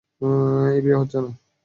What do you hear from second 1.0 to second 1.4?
হচ্ছে না।